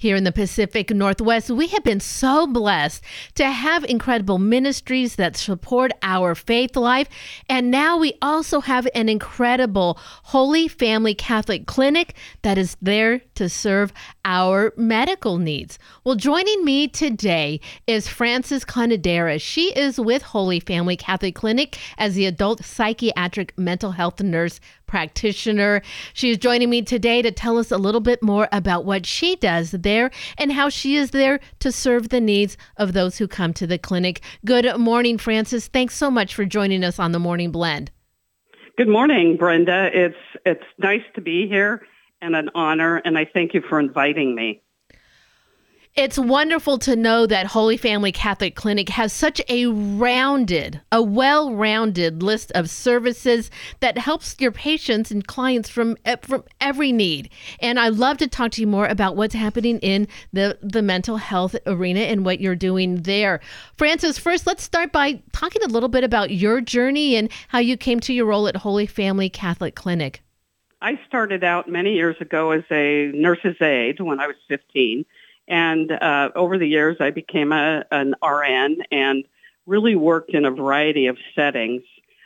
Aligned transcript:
Here 0.00 0.14
in 0.14 0.22
the 0.22 0.30
Pacific 0.30 0.90
Northwest, 0.90 1.50
we 1.50 1.66
have 1.66 1.82
been 1.82 1.98
so 1.98 2.46
blessed 2.46 3.02
to 3.34 3.46
have 3.50 3.84
incredible 3.84 4.38
ministries 4.38 5.16
that 5.16 5.36
support 5.36 5.90
our 6.04 6.36
faith 6.36 6.76
life. 6.76 7.08
And 7.48 7.68
now 7.68 7.98
we 7.98 8.14
also 8.22 8.60
have 8.60 8.86
an 8.94 9.08
incredible 9.08 9.98
Holy 9.98 10.68
Family 10.68 11.16
Catholic 11.16 11.66
Clinic 11.66 12.14
that 12.42 12.56
is 12.56 12.76
there 12.80 13.22
to 13.34 13.48
serve 13.48 13.92
our 14.24 14.72
medical 14.76 15.36
needs. 15.36 15.80
Well, 16.04 16.14
joining 16.14 16.64
me 16.64 16.86
today 16.86 17.60
is 17.88 18.06
Frances 18.06 18.64
Conedera. 18.64 19.40
She 19.40 19.72
is 19.76 19.98
with 19.98 20.22
Holy 20.22 20.60
Family 20.60 20.96
Catholic 20.96 21.34
Clinic 21.34 21.76
as 21.98 22.14
the 22.14 22.26
adult 22.26 22.64
psychiatric 22.64 23.52
mental 23.58 23.90
health 23.90 24.20
nurse 24.20 24.60
practitioner. 24.88 25.82
She 26.14 26.30
is 26.30 26.38
joining 26.38 26.70
me 26.70 26.82
today 26.82 27.22
to 27.22 27.30
tell 27.30 27.58
us 27.58 27.70
a 27.70 27.78
little 27.78 28.00
bit 28.00 28.22
more 28.22 28.48
about 28.50 28.84
what 28.84 29.06
she 29.06 29.36
does 29.36 29.70
there 29.70 30.10
and 30.36 30.50
how 30.50 30.68
she 30.68 30.96
is 30.96 31.12
there 31.12 31.38
to 31.60 31.70
serve 31.70 32.08
the 32.08 32.20
needs 32.20 32.56
of 32.76 32.94
those 32.94 33.18
who 33.18 33.28
come 33.28 33.52
to 33.54 33.66
the 33.66 33.78
clinic. 33.78 34.20
Good 34.44 34.76
morning, 34.78 35.18
Frances. 35.18 35.68
Thanks 35.68 35.94
so 35.94 36.10
much 36.10 36.34
for 36.34 36.44
joining 36.44 36.82
us 36.82 36.98
on 36.98 37.12
the 37.12 37.20
Morning 37.20 37.52
Blend. 37.52 37.92
Good 38.76 38.88
morning, 38.88 39.36
Brenda. 39.36 39.90
It's 39.92 40.16
it's 40.46 40.64
nice 40.78 41.02
to 41.14 41.20
be 41.20 41.46
here 41.48 41.82
and 42.20 42.34
an 42.34 42.50
honor 42.54 42.96
and 42.96 43.18
I 43.18 43.24
thank 43.24 43.54
you 43.54 43.62
for 43.68 43.78
inviting 43.78 44.34
me. 44.34 44.62
It's 45.94 46.18
wonderful 46.18 46.78
to 46.78 46.94
know 46.94 47.26
that 47.26 47.46
Holy 47.46 47.76
Family 47.76 48.12
Catholic 48.12 48.54
Clinic 48.54 48.88
has 48.90 49.12
such 49.12 49.40
a 49.48 49.66
rounded, 49.66 50.80
a 50.92 51.02
well 51.02 51.52
rounded 51.52 52.22
list 52.22 52.52
of 52.52 52.70
services 52.70 53.50
that 53.80 53.98
helps 53.98 54.36
your 54.38 54.52
patients 54.52 55.10
and 55.10 55.26
clients 55.26 55.68
from, 55.68 55.96
eh, 56.04 56.16
from 56.22 56.44
every 56.60 56.92
need. 56.92 57.30
And 57.60 57.80
I'd 57.80 57.94
love 57.94 58.18
to 58.18 58.28
talk 58.28 58.52
to 58.52 58.60
you 58.60 58.66
more 58.66 58.86
about 58.86 59.16
what's 59.16 59.34
happening 59.34 59.78
in 59.80 60.06
the, 60.32 60.58
the 60.62 60.82
mental 60.82 61.16
health 61.16 61.56
arena 61.66 62.00
and 62.00 62.24
what 62.24 62.40
you're 62.40 62.54
doing 62.54 63.02
there. 63.02 63.40
Frances, 63.76 64.18
first, 64.18 64.46
let's 64.46 64.62
start 64.62 64.92
by 64.92 65.20
talking 65.32 65.62
a 65.64 65.68
little 65.68 65.88
bit 65.88 66.04
about 66.04 66.30
your 66.30 66.60
journey 66.60 67.16
and 67.16 67.28
how 67.48 67.58
you 67.58 67.76
came 67.76 67.98
to 68.00 68.12
your 68.12 68.26
role 68.26 68.46
at 68.46 68.56
Holy 68.56 68.86
Family 68.86 69.28
Catholic 69.28 69.74
Clinic. 69.74 70.22
I 70.80 71.00
started 71.08 71.42
out 71.42 71.68
many 71.68 71.94
years 71.94 72.16
ago 72.20 72.52
as 72.52 72.62
a 72.70 73.10
nurse's 73.12 73.60
aide 73.60 73.98
when 74.00 74.20
I 74.20 74.28
was 74.28 74.36
15 74.46 75.04
and 75.48 75.90
uh, 75.90 76.30
over 76.36 76.58
the 76.58 76.68
years, 76.68 76.98
I 77.00 77.10
became 77.10 77.52
a, 77.52 77.84
an 77.90 78.14
RN 78.22 78.82
and 78.92 79.24
really 79.66 79.94
worked 79.94 80.34
in 80.34 80.44
a 80.44 80.50
variety 80.50 81.06
of 81.06 81.16
settings. 81.34 81.82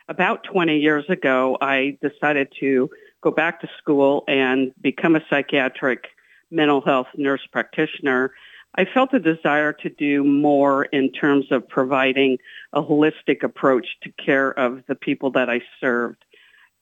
About 0.08 0.44
20 0.44 0.78
years 0.78 1.04
ago, 1.08 1.56
I 1.60 1.98
decided 2.02 2.52
to 2.60 2.90
go 3.20 3.30
back 3.30 3.60
to 3.60 3.68
school 3.78 4.24
and 4.26 4.72
become 4.80 5.16
a 5.16 5.24
psychiatric 5.30 6.08
mental 6.50 6.80
health 6.80 7.06
nurse 7.16 7.46
practitioner. 7.50 8.32
I 8.74 8.84
felt 8.84 9.12
a 9.12 9.20
desire 9.20 9.72
to 9.72 9.88
do 9.88 10.24
more 10.24 10.84
in 10.84 11.12
terms 11.12 11.46
of 11.50 11.68
providing 11.68 12.38
a 12.72 12.82
holistic 12.82 13.42
approach 13.42 13.86
to 14.02 14.10
care 14.12 14.50
of 14.50 14.82
the 14.88 14.94
people 14.94 15.30
that 15.32 15.48
I 15.48 15.60
served. 15.80 16.24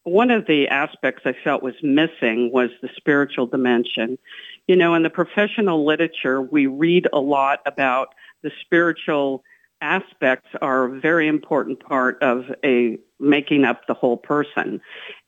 One 0.05 0.31
of 0.31 0.47
the 0.47 0.69
aspects 0.69 1.23
I 1.25 1.35
felt 1.45 1.63
was 1.63 1.75
missing 1.83 2.51
was 2.53 2.71
the 2.81 2.89
spiritual 2.97 3.47
dimension. 3.47 4.19
You 4.67 4.77
know, 4.77 4.95
in 4.95 5.03
the 5.03 5.11
professional 5.11 5.85
literature, 5.85 6.41
we 6.41 6.67
read 6.67 7.07
a 7.13 7.21
lot 7.21 7.61
about 7.67 8.15
the 8.43 8.51
spiritual 8.63 9.45
aspects 9.83 10.49
are 10.61 10.85
a 10.85 11.01
very 11.01 11.27
important 11.29 11.81
part 11.81 12.23
of 12.23 12.45
a 12.65 12.99
making 13.19 13.65
up 13.65 13.87
the 13.87 13.95
whole 13.95 14.17
person. 14.17 14.81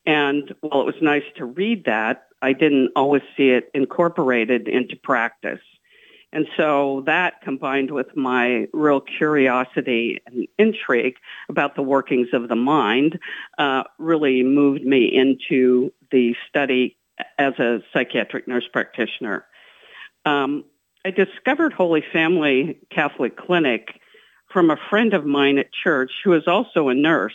And 0.06 0.54
while 0.60 0.80
it 0.80 0.86
was 0.86 1.02
nice 1.02 1.24
to 1.36 1.44
read 1.44 1.84
that, 1.84 2.26
I 2.40 2.52
didn't 2.52 2.90
always 2.96 3.22
see 3.36 3.50
it 3.50 3.70
incorporated 3.74 4.68
into 4.68 4.96
practice. 4.96 5.60
And 6.32 6.46
so 6.56 7.02
that 7.06 7.42
combined 7.42 7.90
with 7.90 8.16
my 8.16 8.66
real 8.72 9.00
curiosity 9.00 10.20
and 10.26 10.48
intrigue 10.58 11.16
about 11.48 11.76
the 11.76 11.82
workings 11.82 12.28
of 12.32 12.48
the 12.48 12.56
mind 12.56 13.18
uh, 13.58 13.84
really 13.98 14.42
moved 14.42 14.82
me 14.82 15.04
into 15.14 15.92
the 16.10 16.34
study 16.48 16.96
as 17.38 17.54
a 17.58 17.82
psychiatric 17.92 18.48
nurse 18.48 18.66
practitioner. 18.72 19.44
Um, 20.24 20.64
I 21.04 21.10
discovered 21.10 21.72
Holy 21.72 22.02
Family 22.12 22.78
Catholic 22.90 23.36
Clinic 23.36 24.00
from 24.52 24.70
a 24.70 24.76
friend 24.88 25.14
of 25.14 25.26
mine 25.26 25.58
at 25.58 25.72
church 25.72 26.12
who 26.24 26.32
is 26.34 26.46
also 26.46 26.88
a 26.88 26.94
nurse. 26.94 27.34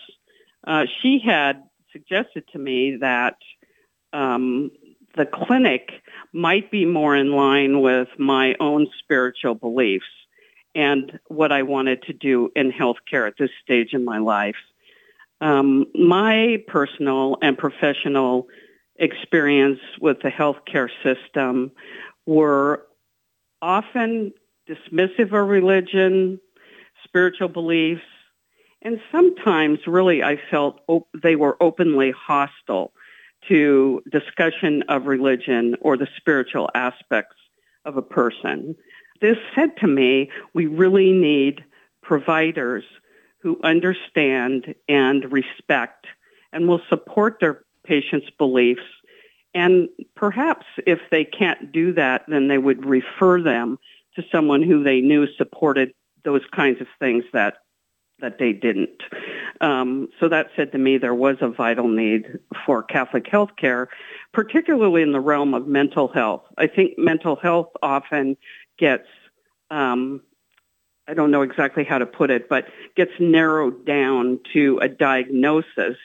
Uh, 0.66 0.86
she 1.02 1.20
had 1.24 1.64
suggested 1.92 2.46
to 2.54 2.60
me 2.60 2.98
that 3.02 3.36
um, 4.14 4.72
the 5.18 5.26
clinic 5.26 6.02
might 6.32 6.72
be 6.72 6.86
more 6.86 7.16
in 7.16 7.32
line 7.32 7.82
with 7.82 8.08
my 8.18 8.56
own 8.60 8.88
spiritual 9.00 9.56
beliefs 9.56 10.06
and 10.76 11.20
what 11.28 11.52
I 11.52 11.64
wanted 11.64 12.04
to 12.04 12.14
do 12.14 12.52
in 12.56 12.72
healthcare 12.72 13.28
at 13.28 13.34
this 13.40 13.50
stage 13.64 13.94
in 13.94 14.06
my 14.06 14.20
life. 14.20 14.56
Um, 15.42 15.88
my 15.96 16.64
personal 16.68 17.38
and 17.42 17.58
professional 17.58 18.48
experience 18.96 19.80
with 20.00 20.22
the 20.22 20.30
healthcare 20.30 20.90
system 21.04 21.72
were 22.26 22.86
often 23.62 24.34
dismissive 24.70 25.34
of 25.34 25.48
religion, 25.48 26.40
spiritual 27.04 27.50
beliefs, 27.50 28.02
and 28.84 29.00
sometimes 29.12 29.80
really 29.88 30.24
I 30.24 30.40
felt 30.52 30.82
op- 30.88 31.08
they 31.22 31.36
were 31.36 31.58
openly 31.62 32.12
hostile 32.12 32.92
to 33.48 34.02
discussion 34.12 34.84
of 34.90 35.06
religion 35.06 35.76
or 35.82 35.98
the 35.98 36.08
spiritual 36.18 36.70
aspects 36.76 37.36
of 37.86 37.98
a 37.98 38.02
person. 38.02 38.76
This 39.22 39.38
said 39.56 39.78
to 39.78 39.88
me, 39.88 40.30
we 40.54 40.66
really 40.66 41.12
need 41.12 41.64
providers 42.02 42.84
who 43.40 43.60
understand 43.64 44.76
and 44.88 45.32
respect 45.32 46.08
and 46.52 46.68
will 46.68 46.82
support 46.90 47.38
their 47.40 47.64
patient's 47.84 48.30
beliefs. 48.38 48.82
And 49.54 49.90
perhaps 50.16 50.66
if 50.86 51.00
they 51.10 51.24
can't 51.24 51.72
do 51.72 51.94
that, 51.94 52.26
then 52.28 52.48
they 52.48 52.58
would 52.58 52.86
refer 52.86 53.42
them 53.42 53.80
to 54.16 54.24
someone 54.32 54.62
who 54.62 54.84
they 54.84 55.02
knew 55.02 55.28
supported 55.38 55.94
those 56.24 56.42
kinds 56.54 56.82
of 56.82 56.88
things 57.00 57.24
that 57.34 57.58
that 58.20 58.40
they 58.40 58.52
didn't. 58.52 59.04
Um, 59.62 60.10
so 60.20 60.30
that 60.30 60.48
said 60.56 60.72
to 60.74 60.78
me 60.78 60.98
there 60.98 61.16
was 61.16 61.38
a 61.42 61.50
vital 61.50 61.88
need 61.88 62.40
for 62.66 62.84
Catholic 62.84 63.28
health 63.28 63.52
care, 63.58 63.90
particularly 64.34 65.02
in 65.02 65.12
the 65.12 65.20
realm 65.20 65.54
of 65.54 65.68
mental 65.68 66.08
health. 66.08 66.44
I 66.58 66.68
think 66.68 66.98
mental 66.98 67.36
health 67.36 67.70
often 67.82 68.38
gets 68.78 69.08
um, 69.70 70.22
I 71.08 71.14
don't 71.14 71.32
know 71.32 71.42
exactly 71.42 71.86
how 71.86 72.00
to 72.00 72.06
put 72.06 72.30
it, 72.30 72.50
but 72.50 72.66
gets 72.96 73.12
narrowed 73.20 73.86
down 73.86 74.40
to 74.54 74.80
a 74.82 74.90
diagnosis 74.90 75.98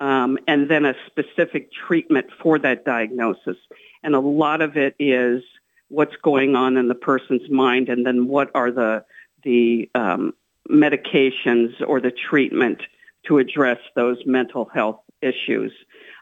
um, 0.00 0.38
and 0.48 0.68
then 0.68 0.84
a 0.84 0.94
specific 1.06 1.70
treatment 1.72 2.26
for 2.42 2.58
that 2.58 2.84
diagnosis. 2.84 3.56
And 4.02 4.14
a 4.14 4.20
lot 4.20 4.60
of 4.60 4.76
it 4.76 4.96
is 4.98 5.42
what's 5.88 6.16
going 6.22 6.56
on 6.56 6.76
in 6.76 6.88
the 6.88 6.94
person's 6.94 7.48
mind, 7.48 7.88
and 7.88 8.04
then 8.04 8.26
what 8.26 8.50
are 8.54 8.70
the 8.70 9.04
the 9.44 9.88
um, 9.94 10.34
medications 10.70 11.72
or 11.86 12.00
the 12.00 12.10
treatment 12.10 12.82
to 13.26 13.38
address 13.38 13.78
those 13.94 14.18
mental 14.26 14.66
health 14.66 15.00
issues. 15.22 15.72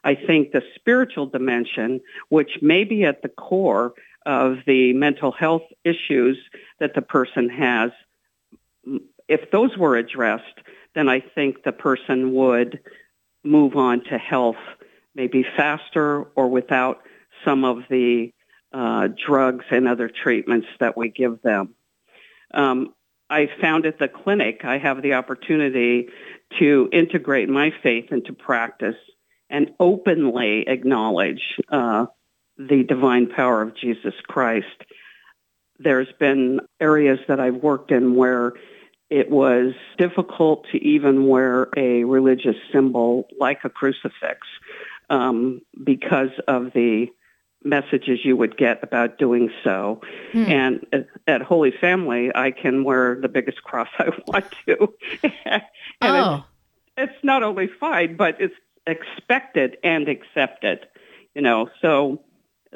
I 0.05 0.15
think 0.15 0.53
the 0.53 0.63
spiritual 0.75 1.27
dimension, 1.27 2.01
which 2.29 2.59
may 2.61 2.85
be 2.85 3.05
at 3.05 3.23
the 3.23 3.29
core 3.29 3.95
of 4.25 4.59
the 4.67 4.93
mental 4.93 5.33
health 5.33 5.63
issues 5.85 6.39
that 6.79 6.95
the 6.95 7.03
person 7.03 7.49
has, 7.49 7.91
if 9.29 9.51
those 9.51 9.77
were 9.77 9.97
addressed, 9.97 10.61
then 10.95 11.09
I 11.09 11.21
think 11.21 11.63
the 11.63 11.73
person 11.73 12.35
would 12.35 12.81
move 13.45 13.77
on 13.77 14.05
to 14.05 14.19
health 14.19 14.57
maybe 15.15 15.45
faster 15.57 16.23
or 16.35 16.49
without 16.49 17.03
some 17.45 17.65
of 17.65 17.83
the 17.91 18.33
uh, 18.73 19.09
drugs 19.27 19.65
and 19.71 19.87
other 19.87 20.09
treatments 20.09 20.67
that 20.81 20.97
we 20.97 21.11
give 21.11 21.43
them. 21.43 21.75
Um, 22.55 22.95
I 23.33 23.49
found 23.63 23.87
at 23.87 23.99
the 23.99 24.09
clinic 24.09 24.61
I 24.63 24.77
have 24.77 25.01
the 25.01 25.15
opportunity 25.15 26.09
to 26.59 26.89
integrate 26.93 27.49
my 27.49 27.73
faith 27.83 28.13
into 28.13 28.35
practice 28.35 28.97
and 29.49 29.71
openly 29.81 30.65
acknowledge 30.69 31.41
uh, 31.71 32.07
the 32.59 32.85
divine 32.87 33.29
power 33.31 33.63
of 33.63 33.75
Jesus 33.75 34.13
Christ. 34.29 34.67
There's 35.79 36.13
been 36.21 36.61
areas 36.79 37.21
that 37.29 37.41
I've 37.41 37.57
worked 37.57 37.91
in 37.91 38.15
where 38.15 38.53
it 39.09 39.31
was 39.31 39.73
difficult 39.99 40.67
to 40.73 40.79
even 40.79 41.27
wear 41.27 41.69
a 41.77 42.05
religious 42.05 42.57
symbol 42.71 43.29
like 43.41 43.61
a 43.65 43.71
crucifix 43.71 44.47
um, 45.09 45.63
because 45.83 46.31
of 46.47 46.73
the 46.75 47.07
messages 47.65 48.21
you 48.25 48.37
would 48.37 48.57
get 48.57 48.83
about 48.83 49.19
doing 49.19 49.51
so. 49.63 50.01
Hmm. 50.33 50.45
And 50.45 50.87
at, 50.93 51.07
at, 51.27 51.43
Holy 51.43 51.71
Family, 51.71 52.31
I 52.35 52.51
can 52.51 52.85
wear 52.85 53.19
the 53.21 53.29
biggest 53.29 53.63
cross 53.63 53.89
I 53.99 54.11
want 54.27 54.47
to. 54.67 54.93
and 55.45 55.63
oh. 56.01 56.45
it's, 56.97 57.13
it's 57.13 57.25
not 57.25 57.43
only 57.43 57.69
fine, 57.81 58.17
but 58.17 58.41
it's 58.41 58.55
expected 58.87 59.77
and 59.83 60.09
accepted. 60.09 60.87
You 61.35 61.43
know, 61.43 61.71
so 61.81 62.23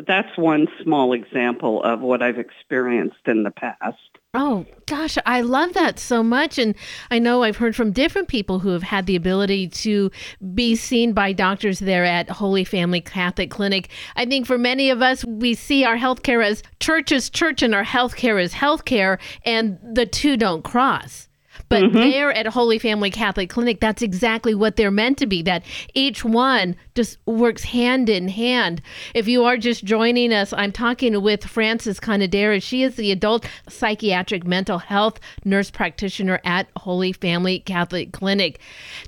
that's 0.06 0.36
one 0.36 0.66
small 0.82 1.12
example 1.12 1.82
of 1.82 2.00
what 2.00 2.22
I've 2.22 2.38
experienced 2.38 3.26
in 3.26 3.44
the 3.44 3.50
past. 3.50 3.96
Oh, 4.34 4.66
gosh, 4.84 5.16
I 5.24 5.40
love 5.40 5.72
that 5.72 5.98
so 5.98 6.22
much. 6.22 6.58
And 6.58 6.74
I 7.10 7.18
know 7.18 7.42
I've 7.42 7.56
heard 7.56 7.74
from 7.74 7.92
different 7.92 8.28
people 8.28 8.58
who 8.58 8.68
have 8.68 8.82
had 8.82 9.06
the 9.06 9.16
ability 9.16 9.68
to 9.68 10.10
be 10.54 10.76
seen 10.76 11.14
by 11.14 11.32
doctors 11.32 11.78
there 11.78 12.04
at 12.04 12.28
Holy 12.28 12.62
Family 12.62 13.00
Catholic 13.00 13.50
Clinic. 13.50 13.88
I 14.14 14.26
think 14.26 14.46
for 14.46 14.58
many 14.58 14.90
of 14.90 15.00
us, 15.00 15.24
we 15.24 15.54
see 15.54 15.84
our 15.84 15.96
healthcare 15.96 16.44
as 16.44 16.62
church 16.80 17.12
is 17.12 17.30
church 17.30 17.62
and 17.62 17.74
our 17.74 17.84
healthcare 17.84 18.42
is 18.42 18.52
healthcare, 18.52 19.18
and 19.46 19.78
the 19.82 20.04
two 20.04 20.36
don't 20.36 20.62
cross. 20.62 21.25
But 21.68 21.82
mm-hmm. 21.82 21.96
there 21.96 22.32
at 22.32 22.46
Holy 22.46 22.78
Family 22.78 23.10
Catholic 23.10 23.50
Clinic, 23.50 23.80
that's 23.80 24.02
exactly 24.02 24.54
what 24.54 24.76
they're 24.76 24.90
meant 24.90 25.18
to 25.18 25.26
be, 25.26 25.42
that 25.42 25.64
each 25.94 26.24
one 26.24 26.76
just 26.94 27.18
works 27.26 27.64
hand 27.64 28.08
in 28.08 28.28
hand. 28.28 28.80
If 29.14 29.26
you 29.26 29.44
are 29.44 29.56
just 29.56 29.84
joining 29.84 30.32
us, 30.32 30.52
I'm 30.52 30.72
talking 30.72 31.20
with 31.22 31.44
Frances 31.44 31.98
Conedera. 31.98 32.62
She 32.62 32.82
is 32.82 32.96
the 32.96 33.10
adult 33.10 33.46
psychiatric 33.68 34.46
mental 34.46 34.78
health 34.78 35.18
nurse 35.44 35.70
practitioner 35.70 36.40
at 36.44 36.68
Holy 36.76 37.12
Family 37.12 37.60
Catholic 37.60 38.12
Clinic. 38.12 38.60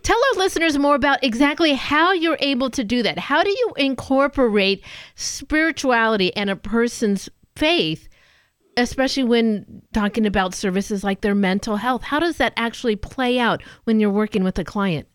Tell 0.03 0.19
our 0.33 0.39
listeners 0.39 0.79
more 0.79 0.95
about 0.95 1.23
exactly 1.23 1.75
how 1.75 2.13
you're 2.13 2.39
able 2.41 2.71
to 2.71 2.83
do 2.85 3.03
that. 3.03 3.19
How 3.19 3.43
do 3.43 3.51
you 3.51 3.73
incorporate 3.77 4.83
spirituality 5.15 6.35
and 6.37 6.51
a 6.51 6.57
person's 6.57 7.29
faith 7.55 8.09
especially 8.79 9.25
when 9.25 9.83
talking 9.93 10.25
about 10.25 10.55
services 10.55 11.03
like 11.03 11.21
their 11.21 11.35
mental 11.35 11.77
health. 11.77 12.03
How 12.03 12.21
does 12.21 12.37
that 12.37 12.53
actually 12.57 12.97
play 12.97 13.39
out 13.39 13.63
when 13.85 14.01
you're 14.01 14.11
working 14.11 14.45
with 14.45 14.59
a 14.59 14.65
client? 14.65 15.09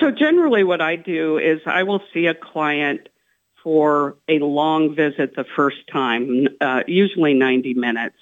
So 0.00 0.10
generally 0.10 0.64
what 0.64 0.80
I 0.80 0.96
do 0.96 1.38
is 1.38 1.60
I 1.64 1.84
will 1.84 2.02
see 2.12 2.26
a 2.26 2.34
client 2.34 3.08
for 3.62 4.16
a 4.28 4.38
long 4.40 4.94
visit 4.94 5.34
the 5.34 5.46
first 5.56 5.78
time, 5.90 6.48
uh, 6.60 6.82
usually 6.86 7.34
90 7.34 7.74
minutes. 7.74 8.16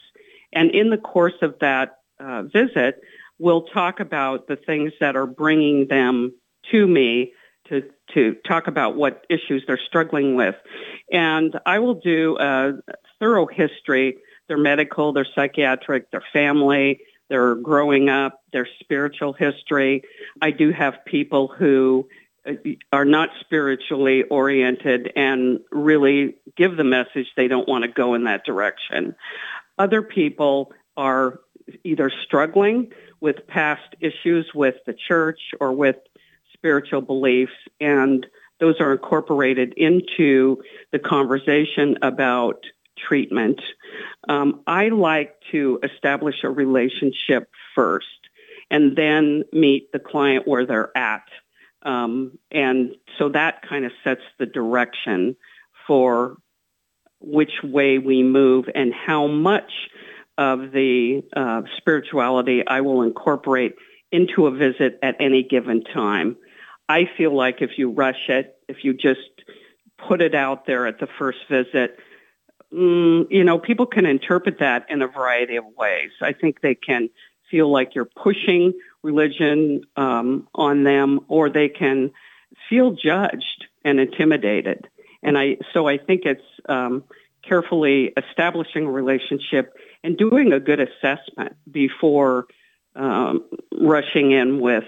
And 0.53 0.71
in 0.71 0.91
the 0.91 0.99
course 0.99 1.35
of 1.43 1.57
that 1.61 1.99
uh, 2.21 2.43
visit, 2.43 3.01
we'll 3.39 3.63
talk 3.63 3.99
about 3.99 4.47
the 4.47 4.57
things 4.57 4.93
that 5.01 5.17
are 5.17 5.27
bringing 5.27 5.89
them 5.89 6.33
to 6.71 6.87
me 6.87 7.33
to, 7.69 7.83
to 8.13 8.37
talk 8.47 8.69
about 8.69 8.95
what 8.95 9.25
issues 9.29 9.65
they're 9.67 9.81
struggling 9.87 10.37
with. 10.37 10.55
And 11.11 11.59
I 11.67 11.79
will 11.79 11.95
do 11.95 12.37
a 12.39 12.75
thorough 13.19 13.47
history 13.47 14.19
their 14.49 14.59
medical, 14.59 15.13
their 15.13 15.27
psychiatric, 15.35 16.11
their 16.11 16.25
family, 16.33 17.01
their 17.29 17.55
growing 17.55 18.09
up, 18.09 18.41
their 18.53 18.69
spiritual 18.81 19.33
history. 19.33 20.03
I 20.41 20.51
do 20.51 20.71
have 20.71 21.05
people 21.07 21.49
who 21.49 22.09
uh, 22.47 22.53
are 22.93 23.05
not 23.05 23.31
spiritually 23.41 24.25
oriented 24.25 25.13
and 25.17 25.61
really 25.71 26.37
give 26.57 26.77
the 26.77 26.85
message 26.85 27.27
they 27.37 27.49
don't 27.49 27.69
want 27.69 27.85
to 27.85 27.89
go 27.89 28.15
in 28.15 28.25
that 28.25 28.45
direction. 28.45 29.15
Other 29.79 30.03
people 30.03 30.73
are 30.97 31.41
either 31.83 32.13
struggling 32.25 32.93
with 33.21 33.47
past 33.47 33.97
issues 34.01 34.51
with 34.55 34.75
the 34.87 34.93
church 34.93 35.41
or 35.59 35.73
with 35.73 35.97
spiritual 36.53 37.01
beliefs 37.01 37.53
and 37.81 38.27
those 38.61 38.81
are 38.81 38.93
incorporated 38.93 39.75
into 39.77 40.63
the 40.93 40.99
conversation 40.99 41.99
about 42.03 42.65
treatment. 42.97 43.61
Um, 44.29 44.63
I 44.67 44.89
like 44.89 45.37
to 45.53 45.81
establish 45.83 46.37
a 46.45 46.51
relationship 46.51 47.51
first 47.75 48.07
and 48.71 48.97
then 48.97 49.45
meet 49.53 49.93
the 49.93 49.99
client 49.99 50.47
where 50.49 50.67
they're 50.67 50.97
at. 50.97 51.27
Um, 51.83 52.39
and 52.51 52.95
so 53.19 53.29
that 53.31 53.63
kind 53.69 53.85
of 53.85 53.93
sets 54.03 54.23
the 54.39 54.47
direction 54.47 55.37
for 55.87 56.39
which 57.21 57.63
way 57.63 57.99
we 57.99 58.23
move 58.23 58.67
and 58.75 58.93
how 58.93 59.27
much 59.27 59.71
of 60.37 60.73
the 60.73 61.23
uh, 61.37 61.63
spirituality 61.77 62.67
I 62.67 62.81
will 62.81 63.03
incorporate 63.03 63.75
into 64.11 64.47
a 64.47 64.51
visit 64.51 64.99
at 65.03 65.17
any 65.21 65.43
given 65.43 65.85
time. 65.85 66.37
I 66.89 67.09
feel 67.17 67.35
like 67.35 67.63
if 67.63 67.79
you 67.79 67.91
rush 67.91 68.29
it, 68.29 68.57
if 68.69 68.85
you 68.85 68.95
just 68.95 69.21
put 69.99 70.21
it 70.21 70.35
out 70.35 70.67
there 70.67 70.87
at 70.87 70.99
the 70.99 71.09
first 71.19 71.39
visit, 71.49 71.99
mm, 72.75 73.27
you 73.31 73.45
know, 73.45 73.59
people 73.59 73.87
can 73.87 74.07
interpret 74.07 74.59
that 74.59 74.87
in 74.89 75.03
a 75.03 75.09
variety 75.09 75.57
of 75.57 75.65
ways. 75.77 76.11
I 76.21 76.33
think 76.33 76.61
they 76.61 76.75
can 76.75 77.11
feel 77.51 77.71
like 77.71 77.95
you're 77.95 78.05
pushing 78.05 78.73
religion 79.03 79.83
um, 79.97 80.49
on 80.55 80.85
them, 80.85 81.21
or 81.29 81.51
they 81.51 81.69
can 81.69 82.11
feel 82.69 82.93
judged 82.93 83.67
and 83.85 84.01
intimidated. 84.01 84.89
And 85.23 85.39
I, 85.39 85.59
so 85.73 85.87
I 85.87 85.99
think 85.99 86.23
it's 86.25 86.43
um, 86.69 87.05
carefully 87.47 88.13
establishing 88.17 88.87
a 88.87 88.91
relationship 88.91 89.75
and 90.03 90.17
doing 90.17 90.53
a 90.53 90.61
good 90.61 90.81
assessment 90.81 91.57
before 91.71 92.47
um, 92.97 93.45
rushing 93.73 94.33
in 94.33 94.61
with 94.61 94.85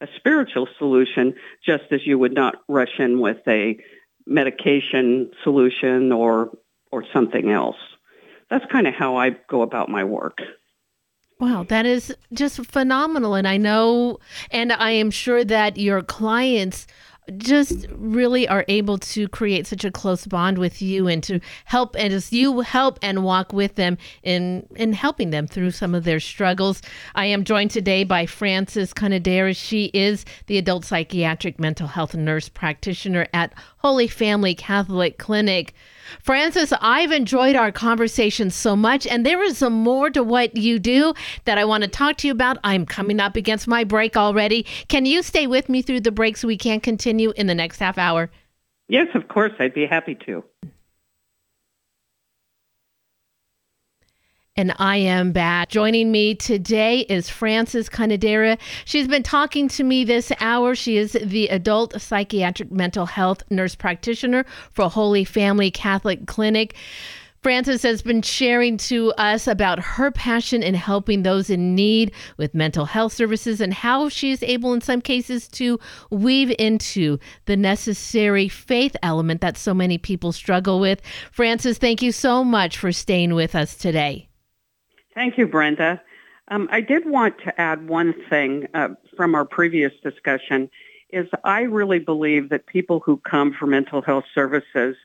a 0.00 0.08
spiritual 0.16 0.68
solution, 0.78 1.34
just 1.64 1.84
as 1.90 2.00
you 2.04 2.18
would 2.18 2.34
not 2.34 2.56
rush 2.68 2.98
in 2.98 3.20
with 3.20 3.38
a 3.46 3.78
medication 4.26 5.30
solution 5.42 6.12
or 6.12 6.50
or 6.92 7.04
something 7.12 7.50
else. 7.50 7.76
That's 8.50 8.64
kind 8.70 8.86
of 8.86 8.94
how 8.94 9.16
I 9.16 9.30
go 9.48 9.62
about 9.62 9.88
my 9.88 10.04
work. 10.04 10.38
Wow, 11.40 11.64
that 11.64 11.86
is 11.86 12.14
just 12.32 12.64
phenomenal. 12.66 13.34
And 13.34 13.48
I 13.48 13.56
know, 13.56 14.18
and 14.50 14.72
I 14.72 14.92
am 14.92 15.10
sure 15.10 15.42
that 15.42 15.76
your 15.76 16.02
clients 16.02 16.86
just 17.38 17.86
really 17.90 18.48
are 18.48 18.64
able 18.68 18.98
to 18.98 19.28
create 19.28 19.66
such 19.66 19.84
a 19.84 19.90
close 19.90 20.26
bond 20.26 20.58
with 20.58 20.82
you 20.82 21.06
and 21.06 21.22
to 21.22 21.40
help 21.64 21.94
and 21.96 22.12
as 22.12 22.32
you 22.32 22.60
help 22.60 22.98
and 23.00 23.22
walk 23.22 23.52
with 23.52 23.76
them 23.76 23.96
in 24.22 24.66
in 24.74 24.92
helping 24.92 25.30
them 25.30 25.46
through 25.46 25.70
some 25.70 25.94
of 25.94 26.04
their 26.04 26.20
struggles. 26.20 26.82
I 27.14 27.26
am 27.26 27.44
joined 27.44 27.70
today 27.70 28.04
by 28.04 28.26
Frances 28.26 28.92
Conedera. 28.92 29.56
She 29.56 29.86
is 29.94 30.24
the 30.46 30.58
adult 30.58 30.84
psychiatric 30.84 31.60
mental 31.60 31.86
health 31.86 32.14
nurse 32.14 32.48
practitioner 32.48 33.28
at 33.32 33.54
Holy 33.78 34.08
Family 34.08 34.54
Catholic 34.54 35.18
Clinic. 35.18 35.74
Frances, 36.22 36.72
I've 36.80 37.12
enjoyed 37.12 37.56
our 37.56 37.72
conversation 37.72 38.50
so 38.50 38.76
much, 38.76 39.06
and 39.06 39.24
there 39.24 39.42
is 39.42 39.58
some 39.58 39.72
more 39.72 40.10
to 40.10 40.22
what 40.22 40.56
you 40.56 40.78
do 40.78 41.14
that 41.44 41.58
I 41.58 41.64
want 41.64 41.84
to 41.84 41.88
talk 41.88 42.16
to 42.18 42.26
you 42.26 42.32
about. 42.32 42.58
I'm 42.64 42.86
coming 42.86 43.20
up 43.20 43.36
against 43.36 43.68
my 43.68 43.84
break 43.84 44.16
already. 44.16 44.64
Can 44.88 45.06
you 45.06 45.22
stay 45.22 45.46
with 45.46 45.68
me 45.68 45.82
through 45.82 46.00
the 46.00 46.12
break 46.12 46.36
so 46.36 46.48
we 46.48 46.56
can 46.56 46.80
continue 46.80 47.32
in 47.36 47.46
the 47.46 47.54
next 47.54 47.78
half 47.78 47.98
hour? 47.98 48.30
Yes, 48.88 49.08
of 49.14 49.28
course. 49.28 49.52
I'd 49.58 49.74
be 49.74 49.86
happy 49.86 50.16
to. 50.26 50.44
And 54.54 54.74
I 54.78 54.98
am 54.98 55.32
back. 55.32 55.70
Joining 55.70 56.12
me 56.12 56.34
today 56.34 57.00
is 57.00 57.30
Frances 57.30 57.88
Conedera. 57.88 58.58
She's 58.84 59.08
been 59.08 59.22
talking 59.22 59.66
to 59.68 59.82
me 59.82 60.04
this 60.04 60.30
hour. 60.40 60.74
She 60.74 60.98
is 60.98 61.12
the 61.12 61.48
adult 61.48 61.98
psychiatric 61.98 62.70
mental 62.70 63.06
health 63.06 63.42
nurse 63.48 63.74
practitioner 63.74 64.44
for 64.70 64.90
Holy 64.90 65.24
Family 65.24 65.70
Catholic 65.70 66.26
Clinic. 66.26 66.76
Frances 67.42 67.82
has 67.82 68.02
been 68.02 68.20
sharing 68.20 68.76
to 68.76 69.12
us 69.12 69.46
about 69.46 69.78
her 69.78 70.10
passion 70.10 70.62
in 70.62 70.74
helping 70.74 71.22
those 71.22 71.48
in 71.48 71.74
need 71.74 72.12
with 72.36 72.54
mental 72.54 72.84
health 72.84 73.14
services 73.14 73.58
and 73.58 73.72
how 73.72 74.10
she 74.10 74.32
is 74.32 74.42
able, 74.42 74.74
in 74.74 74.82
some 74.82 75.00
cases, 75.00 75.48
to 75.48 75.80
weave 76.10 76.54
into 76.58 77.18
the 77.46 77.56
necessary 77.56 78.48
faith 78.48 78.94
element 79.02 79.40
that 79.40 79.56
so 79.56 79.72
many 79.72 79.96
people 79.96 80.30
struggle 80.30 80.78
with. 80.78 81.00
Frances, 81.30 81.78
thank 81.78 82.02
you 82.02 82.12
so 82.12 82.44
much 82.44 82.76
for 82.76 82.92
staying 82.92 83.34
with 83.34 83.54
us 83.54 83.74
today. 83.76 84.28
Thank 85.14 85.38
you, 85.38 85.46
Brenda. 85.46 86.00
Um, 86.48 86.68
I 86.70 86.80
did 86.80 87.08
want 87.08 87.38
to 87.44 87.60
add 87.60 87.88
one 87.88 88.14
thing 88.28 88.66
uh, 88.74 88.88
from 89.16 89.34
our 89.34 89.44
previous 89.44 89.92
discussion 90.02 90.70
is 91.10 91.28
I 91.44 91.62
really 91.62 91.98
believe 91.98 92.48
that 92.48 92.66
people 92.66 93.00
who 93.00 93.18
come 93.18 93.52
for 93.52 93.66
mental 93.66 94.02
health 94.02 94.24
services, 94.34 94.96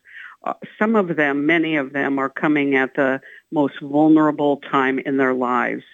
uh, 0.44 0.54
some 0.78 0.96
of 0.96 1.16
them, 1.16 1.46
many 1.46 1.76
of 1.76 1.92
them 1.92 2.18
are 2.18 2.30
coming 2.30 2.74
at 2.74 2.94
the 2.94 3.20
most 3.52 3.80
vulnerable 3.80 4.58
time 4.70 4.98
in 4.98 5.18
their 5.18 5.34
lives. 5.34 5.84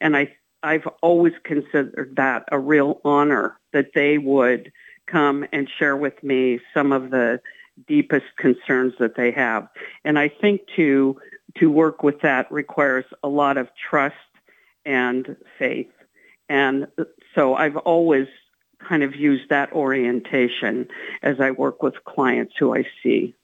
And 0.00 0.16
I, 0.16 0.32
I've 0.62 0.86
always 1.02 1.34
considered 1.42 2.14
that 2.16 2.44
a 2.52 2.58
real 2.58 3.00
honor 3.04 3.58
that 3.72 3.90
they 3.94 4.18
would 4.18 4.72
come 5.06 5.44
and 5.52 5.68
share 5.78 5.96
with 5.96 6.22
me 6.22 6.60
some 6.72 6.92
of 6.92 7.10
the 7.10 7.40
deepest 7.88 8.26
concerns 8.36 8.94
that 9.00 9.16
they 9.16 9.32
have. 9.32 9.68
And 10.04 10.18
I 10.18 10.28
think 10.28 10.62
to 10.76 11.20
to 11.58 11.70
work 11.70 12.02
with 12.02 12.20
that 12.20 12.50
requires 12.50 13.04
a 13.22 13.28
lot 13.28 13.56
of 13.56 13.68
trust 13.88 14.16
and 14.84 15.36
faith. 15.58 15.90
And 16.48 16.86
so 17.34 17.54
I've 17.54 17.76
always 17.76 18.28
kind 18.86 19.02
of 19.02 19.14
used 19.14 19.48
that 19.48 19.72
orientation 19.72 20.88
as 21.22 21.40
I 21.40 21.52
work 21.52 21.82
with 21.82 22.04
clients 22.04 22.54
who 22.58 22.74
I 22.74 22.84
see. 23.02 23.34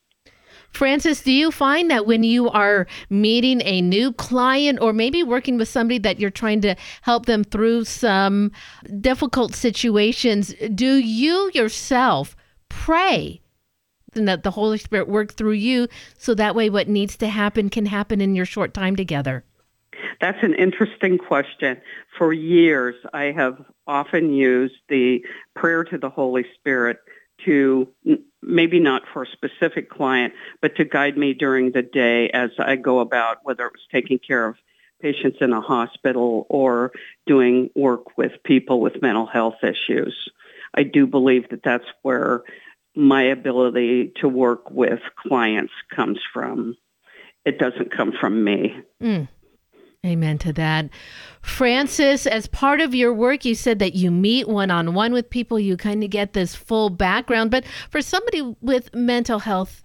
Frances, 0.73 1.23
do 1.23 1.33
you 1.33 1.51
find 1.51 1.91
that 1.91 2.07
when 2.07 2.23
you 2.23 2.49
are 2.49 2.87
meeting 3.09 3.61
a 3.65 3.81
new 3.81 4.13
client 4.13 4.79
or 4.81 4.93
maybe 4.93 5.23
working 5.23 5.57
with 5.57 5.69
somebody 5.69 5.99
that 5.99 6.21
you're 6.21 6.31
trying 6.31 6.61
to 6.61 6.77
help 7.03 7.27
them 7.27 7.43
through 7.43 7.85
some 7.85 8.53
difficult 9.01 9.55
situations, 9.55 10.55
do 10.75 10.97
you 10.97 11.51
yourself 11.55 12.37
pray 12.69 13.41
and 14.17 14.29
that 14.29 14.43
the 14.43 14.51
Holy 14.53 14.79
Spirit 14.79 15.09
work 15.09 15.33
through 15.33 15.53
you 15.53 15.89
so 16.19 16.35
that 16.35 16.55
way 16.55 16.71
what 16.71 16.89
needs 16.89 17.17
to 17.19 17.29
happen 17.29 17.69
can 17.69 17.87
happen 17.87 18.21
in 18.21 18.35
your 18.35 18.47
short 18.47 18.75
time 18.75 18.97
together? 18.97 19.45
That's 20.21 20.43
an 20.43 20.55
interesting 20.55 21.19
question. 21.19 21.81
For 22.19 22.33
years, 22.33 22.95
I 23.13 23.33
have 23.33 23.65
often 23.87 24.33
used 24.33 24.77
the 24.89 25.25
prayer 25.55 25.85
to 25.85 25.99
the 25.99 26.11
Holy 26.11 26.45
Spirit 26.55 26.99
to 27.47 27.89
maybe 28.43 28.81
not 28.81 29.03
for 29.13 29.23
a 29.23 29.27
specific 29.27 29.91
client, 29.91 30.35
but 30.61 30.77
to 30.77 30.85
guide 30.85 31.17
me 31.17 31.33
during 31.33 31.73
the 31.73 31.83
day 31.83 32.29
as 32.31 32.51
I 32.59 32.77
go 32.77 33.01
about, 33.01 33.39
whether 33.43 33.67
it 33.67 33.73
was 33.73 33.87
taking 33.91 34.19
care 34.19 34.47
of 34.47 34.57
patients 35.01 35.39
in 35.41 35.53
a 35.53 35.61
hospital 35.61 36.47
or 36.51 36.93
doing 37.27 37.71
work 37.75 38.19
with 38.19 38.33
people 38.45 38.81
with 38.81 39.01
mental 39.01 39.27
health 39.27 39.63
issues. 39.63 40.29
I 40.75 40.83
do 40.83 41.07
believe 41.07 41.49
that 41.49 41.63
that's 41.63 41.87
where 42.03 42.43
my 43.01 43.23
ability 43.23 44.13
to 44.21 44.29
work 44.29 44.71
with 44.71 45.01
clients 45.17 45.73
comes 45.95 46.19
from. 46.33 46.77
It 47.45 47.59
doesn't 47.59 47.95
come 47.97 48.13
from 48.21 48.45
me. 48.45 48.77
Mm. 49.03 49.29
Amen 50.05 50.39
to 50.39 50.53
that. 50.55 50.89
Frances, 51.43 52.27
as 52.27 52.47
part 52.47 52.81
of 52.81 52.95
your 52.95 53.13
work, 53.13 53.45
you 53.45 53.55
said 53.55 53.79
that 53.81 53.95
you 53.95 54.11
meet 54.11 54.49
one 54.49 54.71
on 54.71 54.95
one 54.95 55.13
with 55.13 55.29
people, 55.29 55.59
you 55.59 55.77
kind 55.77 56.03
of 56.03 56.11
get 56.11 56.33
this 56.33 56.55
full 56.55 56.89
background. 56.89 57.51
But 57.51 57.65
for 57.91 58.01
somebody 58.01 58.57
with 58.63 58.95
mental 58.95 59.41
health 59.41 59.83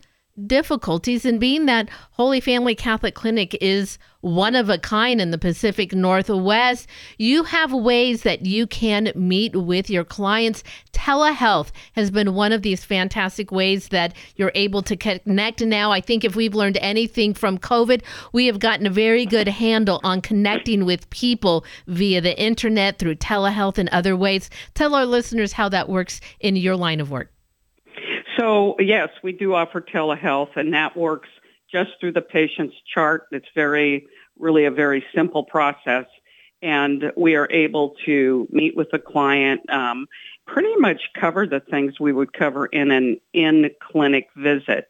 difficulties 0.47 1.25
and 1.25 1.39
being 1.39 1.65
that 1.65 1.89
Holy 2.11 2.39
Family 2.39 2.75
Catholic 2.75 3.15
Clinic 3.15 3.57
is 3.61 3.97
one 4.21 4.55
of 4.55 4.69
a 4.69 4.77
kind 4.79 5.21
in 5.21 5.29
the 5.29 5.37
Pacific 5.37 5.93
Northwest, 5.93 6.87
you 7.19 7.43
have 7.43 7.71
ways 7.71 8.23
that 8.23 8.43
you 8.43 8.65
can 8.65 9.11
meet 9.15 9.55
with 9.55 9.87
your 9.87 10.03
clients. 10.03 10.63
Telehealth 10.93 11.71
has 11.93 12.09
been 12.09 12.33
one 12.33 12.51
of 12.51 12.63
these 12.63 12.83
fantastic 12.83 13.51
ways 13.51 13.89
that 13.89 14.15
you're 14.35 14.51
able 14.55 14.81
to 14.81 14.95
connect 14.95 15.61
now. 15.61 15.91
I 15.91 16.01
think 16.01 16.23
if 16.23 16.35
we've 16.35 16.55
learned 16.55 16.77
anything 16.81 17.35
from 17.35 17.59
COVID, 17.59 18.01
we 18.33 18.47
have 18.47 18.57
gotten 18.57 18.87
a 18.87 18.89
very 18.89 19.27
good 19.27 19.47
handle 19.47 20.01
on 20.03 20.21
connecting 20.21 20.85
with 20.85 21.09
people 21.11 21.63
via 21.85 22.19
the 22.19 22.37
internet, 22.41 22.97
through 22.97 23.15
telehealth, 23.15 23.77
and 23.77 23.89
other 23.89 24.17
ways. 24.17 24.49
Tell 24.73 24.95
our 24.95 25.05
listeners 25.05 25.53
how 25.53 25.69
that 25.69 25.87
works 25.87 26.19
in 26.39 26.55
your 26.55 26.75
line 26.75 26.99
of 26.99 27.11
work. 27.11 27.34
So 28.37 28.75
yes, 28.79 29.09
we 29.23 29.31
do 29.31 29.53
offer 29.53 29.81
telehealth 29.81 30.55
and 30.55 30.73
that 30.73 30.95
works 30.97 31.29
just 31.71 31.91
through 31.99 32.13
the 32.13 32.21
patient's 32.21 32.75
chart. 32.93 33.27
It's 33.31 33.47
very, 33.55 34.07
really 34.37 34.65
a 34.65 34.71
very 34.71 35.03
simple 35.13 35.43
process. 35.43 36.05
And 36.61 37.11
we 37.15 37.35
are 37.35 37.49
able 37.51 37.95
to 38.05 38.47
meet 38.49 38.75
with 38.75 38.89
the 38.91 38.99
client, 38.99 39.69
um, 39.69 40.07
pretty 40.47 40.75
much 40.77 41.01
cover 41.19 41.45
the 41.45 41.59
things 41.59 41.99
we 41.99 42.13
would 42.13 42.33
cover 42.33 42.65
in 42.65 42.91
an 42.91 43.19
in-clinic 43.33 44.29
visit. 44.35 44.87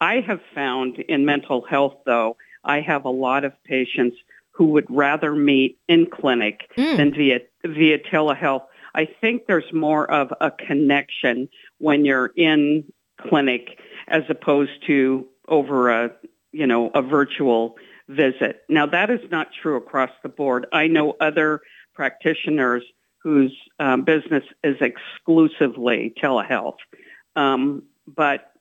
I 0.00 0.20
have 0.20 0.40
found 0.54 0.98
in 0.98 1.24
mental 1.24 1.62
health, 1.62 1.98
though, 2.04 2.36
I 2.64 2.80
have 2.80 3.04
a 3.04 3.10
lot 3.10 3.44
of 3.44 3.52
patients 3.64 4.16
who 4.52 4.66
would 4.66 4.86
rather 4.88 5.34
meet 5.34 5.78
in 5.88 6.06
clinic 6.06 6.70
mm. 6.76 6.96
than 6.96 7.12
via 7.12 7.40
via 7.64 7.98
telehealth 7.98 8.64
I 8.94 9.06
think 9.20 9.46
there's 9.46 9.72
more 9.72 10.10
of 10.10 10.32
a 10.40 10.50
connection 10.50 11.48
when 11.78 12.04
you're 12.04 12.32
in 12.36 12.84
clinic 13.20 13.78
as 14.08 14.22
opposed 14.28 14.86
to 14.86 15.26
over 15.48 15.90
a, 15.90 16.10
you 16.52 16.66
know, 16.66 16.90
a 16.94 17.02
virtual 17.02 17.76
visit. 18.08 18.62
Now 18.68 18.86
that 18.86 19.10
is 19.10 19.20
not 19.30 19.48
true 19.62 19.76
across 19.76 20.10
the 20.22 20.28
board. 20.28 20.66
I 20.72 20.86
know 20.86 21.16
other 21.20 21.60
practitioners 21.94 22.84
whose 23.18 23.56
um, 23.80 24.02
business 24.02 24.44
is 24.62 24.76
exclusively 24.80 26.12
telehealth. 26.22 26.76
Um, 27.34 27.84
but 28.06 28.52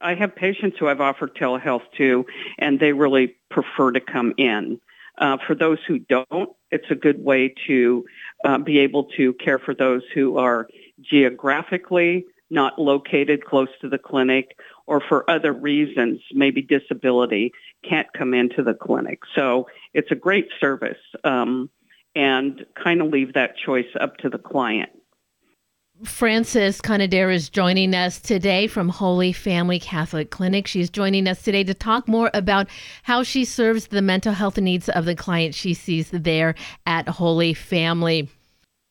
I 0.00 0.14
have 0.14 0.34
patients 0.34 0.78
who 0.78 0.88
I've 0.88 1.00
offered 1.00 1.34
telehealth 1.34 1.82
to, 1.98 2.24
and 2.58 2.80
they 2.80 2.92
really 2.92 3.36
prefer 3.50 3.92
to 3.92 4.00
come 4.00 4.32
in. 4.38 4.80
Uh, 5.18 5.36
for 5.46 5.54
those 5.54 5.78
who 5.86 5.98
don't, 5.98 6.50
it's 6.70 6.90
a 6.90 6.94
good 6.94 7.22
way 7.22 7.54
to 7.66 8.04
uh, 8.44 8.58
be 8.58 8.78
able 8.78 9.04
to 9.16 9.32
care 9.34 9.58
for 9.58 9.74
those 9.74 10.02
who 10.14 10.38
are 10.38 10.68
geographically 11.00 12.24
not 12.50 12.78
located 12.78 13.44
close 13.44 13.68
to 13.80 13.88
the 13.88 13.98
clinic 13.98 14.56
or 14.86 15.02
for 15.06 15.28
other 15.30 15.52
reasons, 15.52 16.20
maybe 16.32 16.62
disability, 16.62 17.52
can't 17.88 18.08
come 18.16 18.32
into 18.32 18.62
the 18.62 18.74
clinic. 18.74 19.20
So 19.34 19.68
it's 19.92 20.10
a 20.10 20.14
great 20.14 20.48
service 20.58 20.98
um, 21.24 21.68
and 22.14 22.64
kind 22.74 23.02
of 23.02 23.08
leave 23.08 23.34
that 23.34 23.56
choice 23.56 23.88
up 24.00 24.16
to 24.18 24.30
the 24.30 24.38
client. 24.38 24.90
Frances 26.04 26.80
Conedera 26.80 27.34
is 27.34 27.48
joining 27.48 27.92
us 27.92 28.20
today 28.20 28.68
from 28.68 28.88
Holy 28.88 29.32
Family 29.32 29.80
Catholic 29.80 30.30
Clinic. 30.30 30.68
She's 30.68 30.90
joining 30.90 31.26
us 31.26 31.42
today 31.42 31.64
to 31.64 31.74
talk 31.74 32.06
more 32.06 32.30
about 32.34 32.68
how 33.02 33.24
she 33.24 33.44
serves 33.44 33.88
the 33.88 34.02
mental 34.02 34.32
health 34.32 34.58
needs 34.58 34.88
of 34.88 35.06
the 35.06 35.16
clients 35.16 35.56
she 35.56 35.74
sees 35.74 36.10
there 36.10 36.54
at 36.86 37.08
Holy 37.08 37.52
Family. 37.52 38.28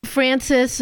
Frances, 0.03 0.81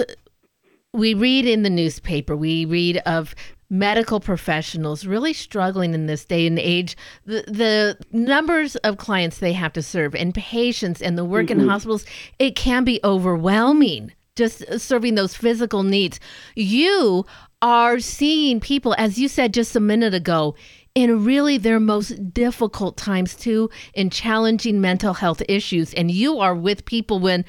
we 0.94 1.14
read 1.14 1.46
in 1.46 1.62
the 1.62 1.70
newspaper, 1.70 2.36
we 2.36 2.66
read 2.66 2.98
of 3.06 3.36
medical 3.70 4.20
professionals 4.20 5.06
really 5.06 5.34
struggling 5.34 5.94
in 5.94 6.08
this 6.08 6.26
day 6.26 6.48
and 6.48 6.58
age. 6.58 6.98
The, 7.26 7.44
the 7.48 7.98
numbers 8.12 8.76
of 8.78 8.98
clients 8.98 9.38
they 9.38 9.54
have 9.54 9.74
to 9.74 9.84
serve 9.84 10.16
and 10.16 10.34
patients 10.34 11.04
and 11.04 11.20
the 11.20 11.26
work 11.26 11.48
mm-hmm. 11.48 11.62
in 11.62 11.68
hospitals, 11.68 12.06
it 12.40 12.56
can 12.56 12.84
be 12.84 13.00
overwhelming 13.04 14.14
just 14.36 14.64
uh, 14.64 14.78
serving 14.78 15.16
those 15.16 15.36
physical 15.36 15.84
needs. 15.84 16.20
You 16.56 17.26
are 17.62 18.00
seeing 18.00 18.60
people, 18.60 18.96
as 18.98 19.18
you 19.18 19.28
said 19.28 19.54
just 19.54 19.76
a 19.76 19.80
minute 19.80 20.14
ago, 20.14 20.56
in 20.94 21.26
really 21.26 21.58
their 21.58 21.80
most 21.80 22.34
difficult 22.34 22.96
times 22.98 23.36
too, 23.36 23.70
in 23.94 24.10
challenging 24.10 24.80
mental 24.80 25.14
health 25.14 25.42
issues. 25.50 25.94
And 25.94 26.10
you 26.10 26.40
are 26.40 26.56
with 26.56 26.86
people 26.86 27.20
when 27.20 27.46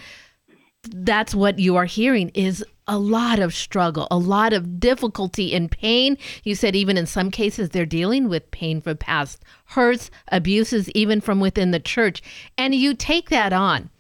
that's 0.89 1.35
what 1.35 1.59
you 1.59 1.77
are 1.77 1.85
hearing 1.85 2.31
is 2.31 2.65
a 2.89 2.99
lot 2.99 3.41
of 3.41 3.55
struggle, 3.55 4.07
a 4.11 4.19
lot 4.19 4.53
of 4.53 4.79
difficulty 4.79 5.55
and 5.55 5.71
pain. 5.71 6.17
You 6.45 6.55
said 6.55 6.77
even 6.77 6.97
in 6.97 7.07
some 7.07 7.31
cases 7.31 7.71
they're 7.71 7.87
dealing 7.87 8.29
with 8.29 8.51
pain 8.53 8.81
from 8.81 8.97
past 8.97 9.43
hurts, 9.67 10.11
abuses, 10.29 10.89
even 10.91 11.21
from 11.21 11.41
within 11.41 11.73
the 11.73 11.81
church. 11.81 12.23
And 12.57 12.75
you 12.75 12.95
take 12.95 13.31
that 13.31 13.53
on. 13.53 13.91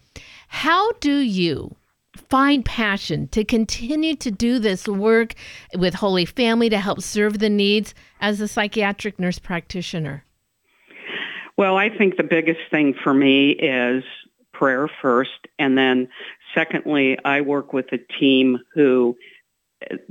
How 0.48 0.92
do 0.92 1.18
you 1.18 1.74
find 2.28 2.64
passion 2.64 3.28
to 3.28 3.44
continue 3.44 4.14
to 4.16 4.30
do 4.30 4.58
this 4.58 4.86
work 4.88 5.34
with 5.76 5.94
Holy 5.94 6.24
Family 6.24 6.68
to 6.70 6.78
help 6.78 7.00
serve 7.00 7.38
the 7.38 7.50
needs 7.50 7.94
as 8.20 8.40
a 8.40 8.48
psychiatric 8.48 9.18
nurse 9.18 9.38
practitioner? 9.38 10.24
Well, 11.56 11.76
I 11.76 11.88
think 11.88 12.16
the 12.16 12.22
biggest 12.22 12.60
thing 12.70 12.94
for 13.02 13.14
me 13.14 13.50
is 13.50 14.04
prayer 14.52 14.88
first. 15.00 15.46
And 15.58 15.76
then 15.76 16.08
secondly, 16.54 17.18
I 17.24 17.40
work 17.40 17.72
with 17.72 17.86
a 17.92 17.98
team 17.98 18.58
who 18.74 19.16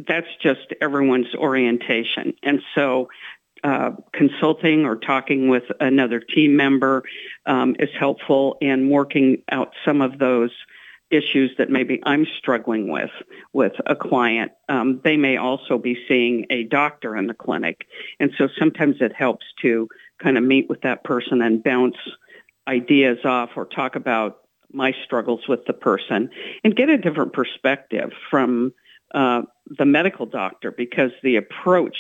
that's 0.07 0.27
just 0.41 0.74
everyone's 0.81 1.34
orientation. 1.36 2.34
And 2.43 2.62
so 2.75 3.10
uh, 3.63 3.91
consulting 4.13 4.86
or 4.86 4.95
talking 4.95 5.50
with 5.50 5.63
another 5.79 6.19
team 6.19 6.55
member 6.55 7.03
um, 7.48 7.75
is 7.79 7.89
helpful 7.98 8.57
in 8.62 8.89
working 8.89 9.41
out 9.51 9.74
some 9.84 10.01
of 10.01 10.19
those 10.19 10.51
issues 11.15 11.51
that 11.57 11.69
maybe 11.69 12.01
I'm 12.05 12.25
struggling 12.38 12.89
with 12.89 13.12
with 13.53 13.74
a 13.86 13.95
client. 13.95 14.51
Um, 14.69 15.01
they 15.03 15.17
may 15.17 15.38
also 15.38 15.77
be 15.77 15.98
seeing 16.07 16.45
a 16.50 16.63
doctor 16.63 17.15
in 17.15 17.27
the 17.27 17.34
clinic. 17.34 17.88
And 18.19 18.31
so 18.38 18.48
sometimes 18.60 18.98
it 19.00 19.13
helps 19.13 19.45
to 19.62 19.88
kind 20.22 20.38
of 20.38 20.43
meet 20.43 20.69
with 20.69 20.81
that 20.81 21.03
person 21.03 21.41
and 21.41 21.63
bounce 21.63 21.98
ideas 22.67 23.19
off 23.25 23.51
or 23.55 23.65
talk 23.65 23.95
about 23.95 24.39
my 24.72 24.93
struggles 25.05 25.48
with 25.48 25.65
the 25.65 25.74
person 25.74 26.29
and 26.63 26.75
get 26.75 26.89
a 26.89 26.98
different 26.98 27.34
perspective 27.34 28.12
from 28.29 28.74
uh, 29.13 29.43
the 29.77 29.86
medical 29.86 30.25
doctor 30.25 30.72
because 30.72 31.12
the 31.24 31.38
approach 31.38 31.95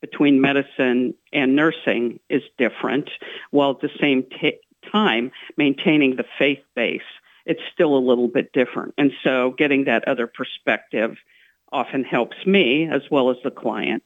between 0.00 0.40
medicine 0.40 1.14
and 1.32 1.56
nursing 1.56 2.20
is 2.28 2.42
different 2.58 3.10
while 3.50 3.72
at 3.72 3.80
the 3.80 3.90
same 4.00 4.24
t- 4.40 4.58
time 4.90 5.30
maintaining 5.56 6.16
the 6.16 6.24
faith 6.38 6.62
base 6.74 7.02
it's 7.50 7.60
still 7.74 7.96
a 7.96 7.98
little 7.98 8.28
bit 8.28 8.52
different. 8.52 8.94
And 8.96 9.10
so 9.24 9.56
getting 9.58 9.86
that 9.86 10.06
other 10.06 10.28
perspective 10.28 11.16
often 11.72 12.04
helps 12.04 12.36
me 12.46 12.88
as 12.88 13.02
well 13.10 13.28
as 13.28 13.38
the 13.42 13.50
client. 13.50 14.04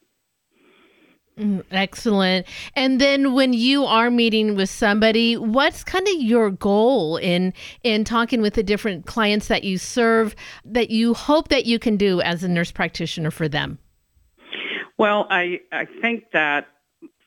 Mm, 1.39 1.63
excellent. 1.71 2.47
And 2.75 2.99
then 2.99 3.35
when 3.35 3.53
you 3.53 3.85
are 3.85 4.11
meeting 4.11 4.57
with 4.57 4.71
somebody, 4.71 5.37
what's 5.37 5.85
kind 5.85 6.09
of 6.09 6.15
your 6.23 6.51
goal 6.51 7.19
in 7.19 7.53
in 7.83 8.05
talking 8.05 8.41
with 8.41 8.55
the 8.55 8.63
different 8.63 9.05
clients 9.05 9.49
that 9.49 9.63
you 9.63 9.77
serve 9.77 10.35
that 10.65 10.89
you 10.89 11.13
hope 11.13 11.49
that 11.49 11.67
you 11.67 11.79
can 11.79 11.99
do 11.99 12.23
as 12.23 12.43
a 12.45 12.49
nurse 12.49 12.73
practitioner 12.73 13.31
for 13.31 13.47
them? 13.47 13.79
Well, 14.97 15.27
I 15.29 15.61
I 15.71 15.87
think 16.01 16.31
that 16.33 16.69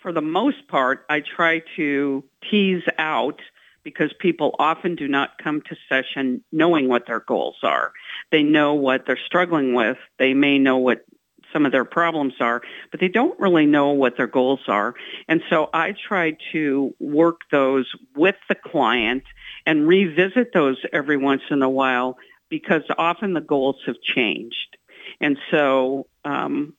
for 0.02 0.12
the 0.12 0.22
most 0.22 0.68
part 0.68 1.06
I 1.12 1.20
try 1.20 1.62
to 1.76 2.24
tease 2.50 2.84
out 2.98 3.40
because 3.88 4.12
people 4.20 4.54
often 4.60 4.96
do 4.96 5.08
not 5.08 5.38
come 5.42 5.62
to 5.62 5.74
session 5.88 6.44
knowing 6.52 6.90
what 6.90 7.08
their 7.08 7.22
goals 7.22 7.56
are. 7.64 7.94
They 8.34 8.44
know 8.44 8.74
what 8.74 9.06
they're 9.06 9.18
struggling 9.26 9.74
with. 9.74 9.96
They 10.20 10.34
may 10.34 10.60
know 10.60 10.76
what 10.76 11.06
some 11.54 11.66
of 11.66 11.72
their 11.72 11.86
problems 11.86 12.34
are, 12.42 12.62
but 12.92 13.00
they 13.00 13.08
don't 13.08 13.40
really 13.40 13.66
know 13.66 13.92
what 13.92 14.18
their 14.18 14.28
goals 14.28 14.60
are. 14.68 14.94
And 15.30 15.42
so 15.50 15.70
I 15.74 15.94
try 16.06 16.36
to 16.52 16.94
work 17.00 17.44
those 17.50 17.90
with 18.14 18.36
the 18.50 18.56
client 18.56 19.24
and 19.66 19.88
revisit 19.88 20.52
those 20.54 20.76
every 20.92 21.16
once 21.16 21.44
in 21.50 21.62
a 21.62 21.70
while 21.70 22.18
because 22.50 22.82
often 22.98 23.36
the 23.36 23.40
goals 23.40 23.78
have 23.86 24.02
changed. 24.02 24.76
And 25.22 25.38
so 25.50 26.08
um, 26.26 26.74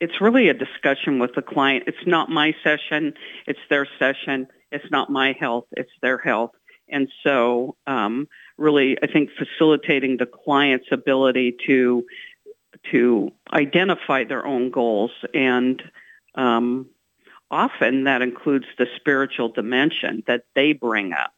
it's 0.00 0.20
really 0.20 0.48
a 0.48 0.54
discussion 0.54 1.18
with 1.18 1.34
the 1.34 1.42
client. 1.42 1.84
It's 1.86 2.06
not 2.06 2.28
my 2.28 2.54
session. 2.62 3.14
It's 3.46 3.60
their 3.70 3.86
session. 3.98 4.48
It's 4.70 4.90
not 4.90 5.10
my 5.10 5.32
health. 5.38 5.66
It's 5.72 5.92
their 6.02 6.18
health. 6.18 6.50
And 6.88 7.08
so 7.22 7.76
um, 7.86 8.28
really, 8.58 8.96
I 9.02 9.06
think 9.06 9.30
facilitating 9.38 10.18
the 10.18 10.26
client's 10.26 10.88
ability 10.92 11.56
to 11.66 12.04
to 12.92 13.32
identify 13.50 14.24
their 14.24 14.46
own 14.46 14.70
goals 14.70 15.10
and 15.32 15.82
um, 16.34 16.86
often 17.50 18.04
that 18.04 18.20
includes 18.20 18.66
the 18.78 18.86
spiritual 18.96 19.48
dimension 19.48 20.22
that 20.26 20.44
they 20.54 20.74
bring 20.74 21.12
up. 21.12 21.32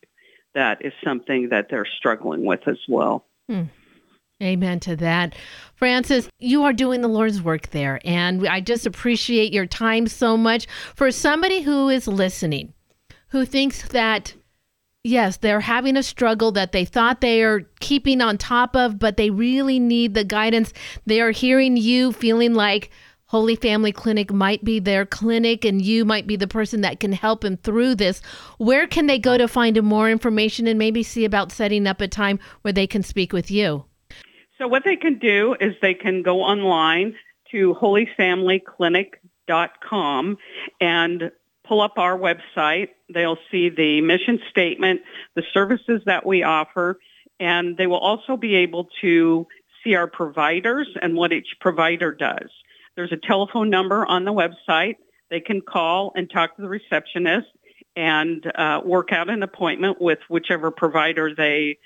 That 0.55 0.85
is 0.85 0.93
something 1.05 1.51
that 1.51 1.69
they're 1.71 1.87
struggling 1.87 2.45
with 2.45 2.67
as 2.67 2.79
well. 2.89 3.25
Hmm. 3.49 3.65
Amen 4.41 4.79
to 4.81 4.95
that. 4.97 5.35
Frances, 5.75 6.29
you 6.39 6.63
are 6.63 6.73
doing 6.73 7.01
the 7.01 7.09
Lord's 7.09 7.43
work 7.43 7.71
there. 7.71 8.01
And 8.05 8.47
I 8.47 8.61
just 8.61 8.87
appreciate 8.87 9.53
your 9.53 9.67
time 9.67 10.07
so 10.07 10.37
much. 10.37 10.67
For 10.95 11.11
somebody 11.11 11.63
who 11.63 11.89
is 11.89 12.07
listening, 12.07 12.73
who 13.31 13.45
thinks 13.45 13.89
that, 13.89 14.35
yes, 15.03 15.39
they're 15.39 15.61
having 15.61 15.97
a 15.97 16.05
struggle 16.05 16.53
that 16.53 16.71
they 16.71 16.85
thought 16.85 17.21
they 17.21 17.43
are 17.43 17.63
keeping 17.81 18.21
on 18.21 18.39
top 18.39 18.77
of, 18.77 19.01
but 19.01 19.17
they 19.17 19.31
really 19.31 19.81
need 19.81 20.15
the 20.15 20.25
guidance, 20.25 20.73
they 21.05 21.21
are 21.21 21.33
hearing 21.33 21.77
you 21.77 22.13
feeling 22.13 22.55
like, 22.55 22.91
Holy 23.27 23.57
Family 23.57 23.93
Clinic 23.93 24.33
might 24.33 24.65
be 24.65 24.79
their 24.79 25.05
clinic 25.05 25.63
and 25.63 25.83
you 25.83 26.07
might 26.07 26.27
be 26.27 26.37
the 26.37 26.49
person 26.49 26.81
that 26.81 26.99
can 26.99 27.13
help 27.13 27.43
them 27.43 27.59
through 27.59 27.95
this. 27.95 28.23
Where 28.57 28.87
can 28.87 29.07
they 29.07 29.19
go 29.19 29.37
to 29.37 29.47
find 29.47 29.83
more 29.83 30.09
information 30.09 30.67
and 30.67 30.79
maybe 30.79 31.03
see 31.03 31.27
about 31.27 31.53
setting 31.53 31.87
up 31.87 32.01
a 32.01 32.09
time 32.09 32.39
where 32.63 32.73
they 32.73 32.87
can 32.87 33.03
speak 33.03 33.35
with 33.35 33.51
you? 33.51 33.85
So 34.59 34.69
what 34.69 34.85
they 34.85 34.97
can 34.97 35.19
do 35.19 35.57
is 35.59 35.75
they 35.81 35.95
can 35.95 36.23
go 36.23 36.43
online 36.43 37.15
to 37.53 37.75
holyfamilyclinic.com 37.81 40.39
and 40.81 41.31
pull 41.67 41.81
up 41.81 41.95
our 41.97 42.19
website. 42.19 42.89
They'll 43.13 43.39
see 43.51 43.69
the 43.69 44.01
mission 44.01 44.41
statement, 44.51 45.03
the 45.35 45.43
services 45.55 46.03
that 46.07 46.25
we 46.27 46.43
offer, 46.43 46.99
and 47.39 47.77
they 47.77 47.87
will 47.87 47.99
also 47.99 48.37
be 48.37 48.57
able 48.57 48.89
to 49.01 49.47
see 49.85 49.95
our 49.95 50.09
providers 50.09 50.89
and 51.01 51.15
what 51.15 51.33
each 51.33 51.55
provider 51.61 52.13
does. 52.13 52.51
There's 52.97 53.13
a 53.13 53.17
telephone 53.17 53.71
number 53.71 54.05
on 54.05 54.25
the 54.25 54.33
website. 54.33 54.97
They 55.31 55.39
can 55.41 55.61
call 55.61 56.11
and 56.17 56.29
talk 56.29 56.57
to 56.57 56.63
the 56.63 56.69
receptionist 56.69 57.47
and 57.95 58.45
uh, 58.57 58.81
work 58.85 59.13
out 59.13 59.31
an 59.31 59.45
appointment 59.45 60.01
with 60.01 60.19
whichever 60.29 60.73
provider 60.73 61.33
they 61.35 61.79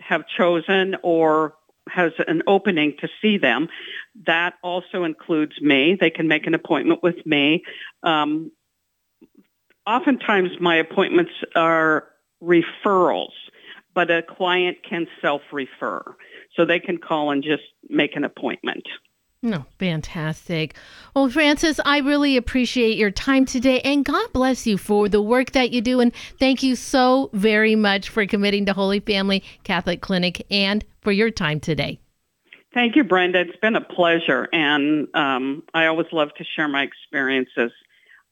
have 0.00 0.24
chosen 0.36 0.96
or 1.02 1.54
has 1.88 2.12
an 2.26 2.42
opening 2.46 2.94
to 3.00 3.08
see 3.22 3.38
them. 3.38 3.68
That 4.26 4.54
also 4.62 5.04
includes 5.04 5.60
me. 5.60 5.96
They 5.98 6.10
can 6.10 6.28
make 6.28 6.46
an 6.46 6.54
appointment 6.54 7.02
with 7.02 7.24
me. 7.24 7.62
Um, 8.02 8.50
oftentimes 9.86 10.50
my 10.60 10.76
appointments 10.76 11.32
are 11.54 12.08
referrals, 12.42 13.32
but 13.94 14.10
a 14.10 14.22
client 14.22 14.78
can 14.88 15.06
self-refer. 15.22 16.16
So 16.54 16.64
they 16.64 16.80
can 16.80 16.98
call 16.98 17.30
and 17.30 17.42
just 17.42 17.62
make 17.88 18.16
an 18.16 18.24
appointment. 18.24 18.84
No, 19.42 19.66
fantastic. 19.78 20.74
Well, 21.14 21.28
Frances, 21.28 21.78
I 21.84 21.98
really 21.98 22.36
appreciate 22.36 22.96
your 22.96 23.10
time 23.10 23.44
today 23.44 23.80
and 23.82 24.04
God 24.04 24.32
bless 24.32 24.66
you 24.66 24.78
for 24.78 25.08
the 25.08 25.20
work 25.20 25.52
that 25.52 25.70
you 25.70 25.80
do. 25.80 26.00
And 26.00 26.12
thank 26.40 26.62
you 26.62 26.74
so 26.74 27.30
very 27.32 27.76
much 27.76 28.08
for 28.08 28.26
committing 28.26 28.66
to 28.66 28.72
Holy 28.72 29.00
Family 29.00 29.44
Catholic 29.62 30.00
Clinic 30.00 30.46
and 30.50 30.84
for 31.02 31.12
your 31.12 31.30
time 31.30 31.60
today. 31.60 32.00
Thank 32.74 32.96
you, 32.96 33.04
Brenda. 33.04 33.40
It's 33.40 33.56
been 33.58 33.76
a 33.76 33.80
pleasure. 33.80 34.48
And 34.52 35.08
um, 35.14 35.62
I 35.72 35.86
always 35.86 36.08
love 36.12 36.30
to 36.38 36.44
share 36.44 36.68
my 36.68 36.82
experiences. 36.82 37.72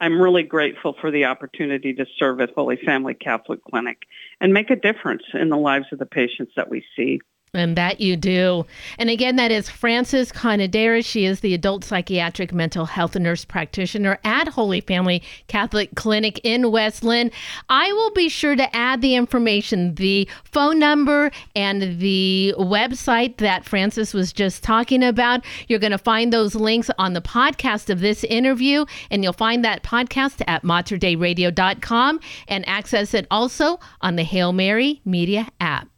I'm 0.01 0.21
really 0.21 0.43
grateful 0.43 0.95
for 1.01 1.11
the 1.11 1.27
opportunity 1.27 1.95
to 1.95 2.07
serve 2.19 2.41
at 2.41 2.51
Holy 2.55 2.77
Family 2.77 3.15
Catholic 3.15 3.61
Clinic 3.65 3.99
and 4.41 4.53
make 4.53 4.71
a 4.71 4.77
difference 4.77 5.23
in 5.33 5.49
the 5.49 5.57
lives 5.57 5.87
of 5.93 5.99
the 5.99 6.07
patients 6.07 6.53
that 6.57 6.69
we 6.69 6.85
see. 6.97 7.21
And 7.55 7.77
that 7.77 8.01
you 8.01 8.17
do. 8.17 8.67
And 8.99 9.09
again, 9.09 9.37
that 9.37 9.53
is 9.53 9.69
Frances 9.69 10.33
Conadares. 10.33 11.07
She 11.07 11.25
is 11.25 11.41
the 11.41 11.55
adult 11.55 11.85
psychiatric 11.85 12.53
mental 12.53 12.85
health 12.85 13.15
nurse 13.15 13.45
practitioner 13.45 14.19
at 14.25 14.49
Holy 14.49 14.81
Family 14.81 15.23
Catholic 15.47 15.95
Clinic 15.95 16.41
in 16.43 16.73
West 16.73 17.05
Linn. 17.05 17.31
I 17.69 17.93
will 17.93 18.11
be 18.11 18.29
sure 18.29 18.57
to 18.57 18.77
add 18.77 19.01
the 19.01 19.15
information, 19.15 19.95
the 19.95 20.29
phone 20.43 20.79
number 20.79 21.31
and 21.55 22.01
the 22.01 22.55
website 22.59 23.37
that 23.39 23.65
Frances 23.65 24.13
was 24.13 24.33
just 24.33 24.63
talking 24.65 25.05
about. 25.05 25.45
You're 25.69 25.79
going 25.79 25.93
to 25.93 25.99
find 25.99 26.33
those 26.33 26.55
links 26.55 26.91
on 26.99 27.13
the 27.13 27.23
podcast 27.23 27.89
of 27.89 28.01
this 28.01 28.25
interview, 28.25 28.85
and 29.11 29.23
you'll 29.23 29.33
find 29.33 29.65
that 29.65 29.85
podcast 29.85 30.43
at 30.47 30.63
materdeiradio.com 30.63 32.21
and 32.49 32.69
access 32.69 33.15
it 33.15 33.27
also 33.31 33.79
on 34.01 34.17
the 34.17 34.25
Hail 34.25 34.53
Mary 34.53 35.01
Media 35.05 35.49
app. 35.61 35.94